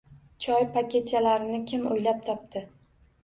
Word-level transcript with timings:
Choy 0.45 0.63
paketchalarini 0.77 1.59
kim 1.73 1.85
o’ylab 1.91 2.25
topdi? 2.31 2.65